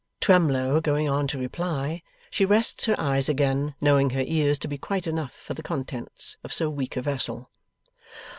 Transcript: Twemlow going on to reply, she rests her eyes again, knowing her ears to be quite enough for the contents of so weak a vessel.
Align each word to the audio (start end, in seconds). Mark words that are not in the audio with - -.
Twemlow 0.19 0.81
going 0.81 1.07
on 1.07 1.27
to 1.27 1.37
reply, 1.37 2.01
she 2.31 2.43
rests 2.43 2.85
her 2.85 2.95
eyes 2.99 3.29
again, 3.29 3.75
knowing 3.79 4.09
her 4.09 4.23
ears 4.25 4.57
to 4.57 4.67
be 4.67 4.79
quite 4.79 5.05
enough 5.05 5.31
for 5.33 5.53
the 5.53 5.61
contents 5.61 6.37
of 6.43 6.51
so 6.51 6.71
weak 6.71 6.97
a 6.97 7.03
vessel. 7.03 7.51